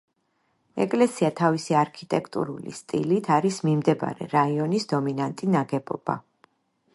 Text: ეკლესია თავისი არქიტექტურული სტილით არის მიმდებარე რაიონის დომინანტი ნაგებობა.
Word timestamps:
ეკლესია 0.85 1.29
თავისი 1.39 1.77
არქიტექტურული 1.81 2.73
სტილით 2.77 3.29
არის 3.37 3.61
მიმდებარე 3.69 4.29
რაიონის 4.33 4.89
დომინანტი 4.95 5.53
ნაგებობა. 5.59 6.19